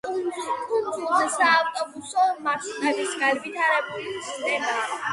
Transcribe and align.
კუნძულზე 0.69 1.27
საავტობუსო 1.35 2.25
მარშრუტების 2.49 3.15
განვითარებული 3.23 4.19
სისტემაა. 4.31 4.95